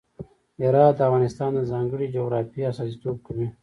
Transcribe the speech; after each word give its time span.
هرات 0.61 0.93
د 0.97 1.01
افغانستان 1.09 1.49
د 1.55 1.59
ځانګړي 1.71 2.07
جغرافیه 2.15 2.67
استازیتوب 2.71 3.17
کوي. 3.27 3.47